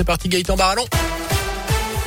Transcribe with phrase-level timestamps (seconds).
[0.00, 0.86] C'est parti Gaëtan Barallon.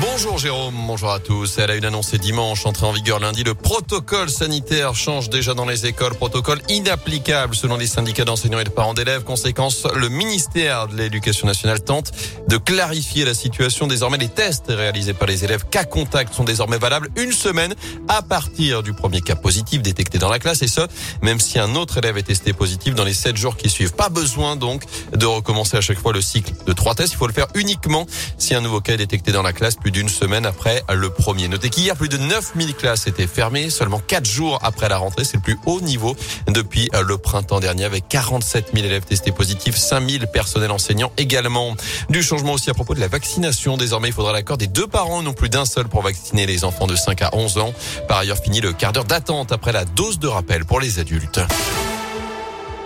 [0.00, 1.58] Bonjour Jérôme, bonjour à tous.
[1.58, 3.44] Elle a une annonce dimanche, entrée en vigueur lundi.
[3.44, 6.14] Le protocole sanitaire change déjà dans les écoles.
[6.14, 9.22] Protocole inapplicable selon les syndicats d'enseignants et de parents d'élèves.
[9.22, 12.10] Conséquence, le ministère de l'Éducation nationale tente
[12.48, 13.86] de clarifier la situation.
[13.86, 17.74] Désormais, les tests réalisés par les élèves cas contact sont désormais valables une semaine
[18.08, 20.62] à partir du premier cas positif détecté dans la classe.
[20.62, 20.80] Et ce,
[21.22, 23.94] même si un autre élève est testé positif dans les sept jours qui suivent.
[23.94, 24.82] Pas besoin donc
[25.16, 27.12] de recommencer à chaque fois le cycle de trois tests.
[27.12, 28.06] Il faut le faire uniquement
[28.38, 31.46] si un nouveau cas est détecté dans la classe plus d'une semaine après le premier.
[31.46, 35.24] Notez qu'hier, plus de 9000 classes étaient fermées, seulement 4 jours après la rentrée.
[35.24, 36.16] C'est le plus haut niveau
[36.48, 41.76] depuis le printemps dernier avec 47 000 élèves testés positifs, 5000 personnels enseignants également.
[42.08, 43.76] Du changement aussi à propos de la vaccination.
[43.76, 46.86] Désormais, il faudra l'accord des deux parents, non plus d'un seul pour vacciner les enfants
[46.86, 47.74] de 5 à 11 ans.
[48.08, 51.40] Par ailleurs, fini le quart d'heure d'attente après la dose de rappel pour les adultes.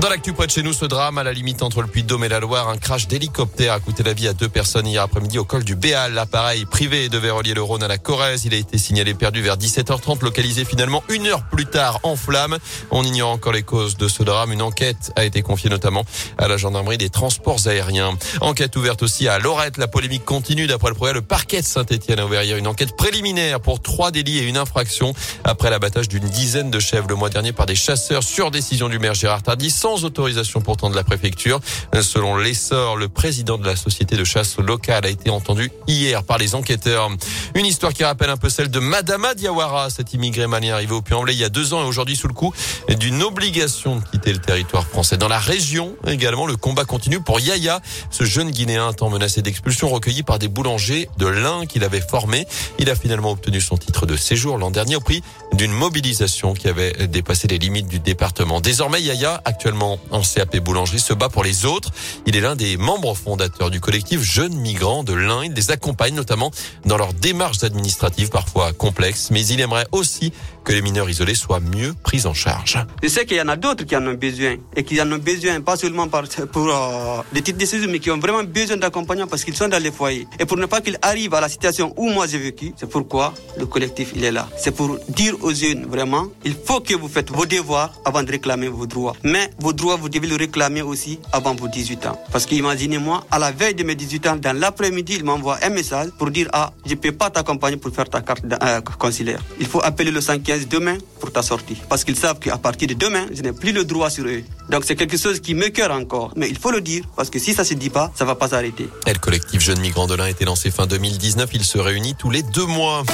[0.00, 2.30] Dans l'actu près de chez nous, ce drame à la limite entre le Puy-de-Dôme et
[2.30, 5.44] la Loire, un crash d'hélicoptère a coûté la vie à deux personnes hier après-midi au
[5.44, 6.14] col du Béal.
[6.14, 8.46] L'appareil privé devait relier le Rhône à la Corrèze.
[8.46, 12.56] Il a été signalé perdu vers 17h30, localisé finalement une heure plus tard en flammes.
[12.90, 14.52] On ignore encore les causes de ce drame.
[14.52, 16.06] Une enquête a été confiée notamment
[16.38, 18.16] à la gendarmerie des transports aériens.
[18.40, 19.76] Enquête ouverte aussi à Lorette.
[19.76, 20.66] La polémique continue.
[20.66, 24.10] D'après le progrès, le parquet de Saint-Etienne a ouvert hier une enquête préliminaire pour trois
[24.10, 25.12] délits et une infraction
[25.44, 28.98] après l'abattage d'une dizaine de chèvres le mois dernier par des chasseurs sur décision du
[28.98, 31.58] maire Gérard Tardy sans autorisation pourtant de la préfecture.
[32.00, 36.38] Selon l'essor, le président de la société de chasse locale a été entendu hier par
[36.38, 37.10] les enquêteurs.
[37.56, 41.02] Une histoire qui rappelle un peu celle de Madama Diawara, cet immigré malien arrivé au
[41.02, 42.54] Puy-en-Velay il y a deux ans et aujourd'hui sous le coup
[43.00, 45.16] d'une obligation de quitter le territoire français.
[45.16, 47.80] Dans la région également, le combat continue pour Yaya,
[48.10, 52.46] ce jeune Guinéen temps menacé d'expulsion recueilli par des boulangers de l'Ain qu'il avait formé.
[52.78, 56.68] Il a finalement obtenu son titre de séjour l'an dernier au prix d'une mobilisation qui
[56.68, 58.60] avait dépassé les limites du département.
[58.60, 61.90] Désormais, Yaya, actuellement en CAP boulangerie, se bat pour les autres.
[62.26, 65.44] Il est l'un des membres fondateurs du collectif Jeunes Migrants de l'Ain.
[65.44, 66.50] Il les accompagne notamment
[66.84, 70.32] dans leurs démarches administratives parfois complexes, mais il aimerait aussi
[70.64, 72.78] que les mineurs isolés soient mieux pris en charge.
[73.02, 75.18] Je sais qu'il y en a d'autres qui en ont besoin et qui en ont
[75.18, 79.44] besoin pas seulement pour euh, des de séjour, mais qui ont vraiment besoin d'accompagnement parce
[79.44, 80.26] qu'ils sont dans les foyers.
[80.38, 83.34] Et pour ne pas qu'ils arrivent à la situation où moi j'ai vécu, c'est pourquoi
[83.58, 84.48] le collectif il est là.
[84.56, 88.30] C'est pour dire aux jeunes vraiment, il faut que vous faites vos devoirs avant de
[88.30, 89.14] réclamer vos droits.
[89.24, 92.20] Mais vos droits, vous devez le réclamer aussi avant vos 18 ans.
[92.32, 96.08] Parce qu'imaginez-moi, à la veille de mes 18 ans, dans l'après-midi, il m'envoie un message
[96.18, 99.40] pour dire ah, je peux pas t'accompagner pour faire ta carte euh, consulaire.
[99.60, 101.76] Il faut appeler le 115 demain pour ta sortie.
[101.88, 104.42] Parce qu'ils savent qu'à partir de demain, je n'ai plus le droit sur eux.
[104.70, 106.32] Donc c'est quelque chose qui me cœur encore.
[106.34, 108.48] Mais il faut le dire, parce que si ça se dit pas, ça va pas
[108.48, 108.88] s'arrêter.
[109.06, 111.48] Le collectif Jeunes Migrants de l'Ain a été lancé fin 2019.
[111.52, 113.04] Il se réunit tous les deux mois.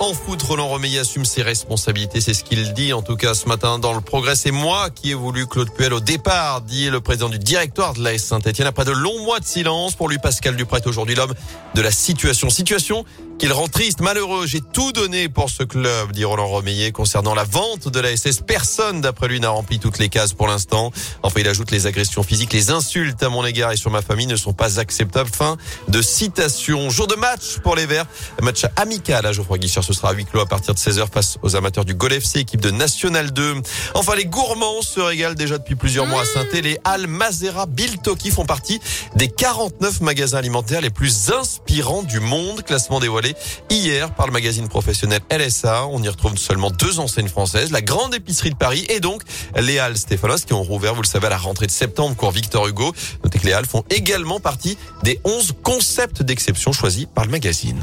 [0.00, 3.48] En foot, Roland Romeillet assume ses responsabilités, c'est ce qu'il dit en tout cas ce
[3.48, 4.36] matin dans le progrès.
[4.36, 8.04] C'est moi qui ai voulu Claude Puel au départ, dit le président du directoire de
[8.04, 8.68] l'AS Saint-Etienne.
[8.68, 11.34] Après de longs mois de silence, pour lui Pascal Dupret aujourd'hui l'homme
[11.74, 12.48] de la situation.
[12.48, 13.04] Situation
[13.38, 14.46] qu'il rend triste, malheureux.
[14.46, 16.90] J'ai tout donné pour ce club, dit Roland Romeillet.
[16.92, 20.48] Concernant la vente de la SS, personne, d'après lui, n'a rempli toutes les cases pour
[20.48, 20.90] l'instant.
[21.22, 24.26] Enfin, il ajoute les agressions physiques, les insultes à mon égard et sur ma famille
[24.26, 25.30] ne sont pas acceptables.
[25.32, 25.56] Fin
[25.88, 26.90] de citation.
[26.90, 28.06] Jour de match pour les Verts.
[28.42, 29.84] Match amical à Geoffroy Guichard.
[29.88, 32.40] Ce sera à huis clos à partir de 16h face aux amateurs du Gol FC,
[32.40, 33.54] équipe de National 2.
[33.94, 38.30] Enfin, les gourmands se régalent déjà depuis plusieurs mois à saint Les Al Mazera Biltoki
[38.30, 38.80] font partie
[39.16, 42.62] des 49 magasins alimentaires les plus inspirants du monde.
[42.64, 43.34] Classement dévoilé
[43.70, 45.86] hier par le magazine professionnel LSA.
[45.86, 49.22] On y retrouve seulement deux enseignes françaises, la grande épicerie de Paris et donc
[49.56, 52.32] les Halles Stéphanos qui ont rouvert, vous le savez, à la rentrée de septembre, cours
[52.32, 52.92] Victor Hugo.
[53.24, 57.82] Notez que les Halles font également partie des 11 concepts d'exception choisis par le magazine.